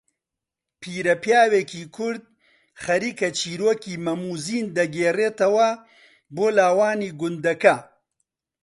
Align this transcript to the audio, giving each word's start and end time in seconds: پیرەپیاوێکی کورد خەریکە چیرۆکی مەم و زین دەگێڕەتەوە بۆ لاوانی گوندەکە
پیرەپیاوێکی 0.81 1.83
کورد 1.95 2.23
خەریکە 2.83 3.27
چیرۆکی 3.39 3.95
مەم 4.05 4.21
و 4.31 4.33
زین 4.45 4.67
دەگێڕەتەوە 4.77 5.69
بۆ 6.35 6.47
لاوانی 6.57 7.15
گوندەکە 7.19 7.75